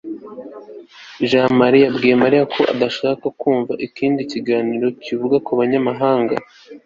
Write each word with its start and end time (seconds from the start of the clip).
jamali 1.31 1.77
yabwiye 1.85 2.15
mariya 2.23 2.45
ko 2.53 2.61
adashaka 2.73 3.25
kumva 3.39 3.73
ikindi 3.87 4.21
kiganiro 4.31 4.87
kivuga 5.03 5.35
ku 5.45 5.51
banyamahanga 5.59 6.35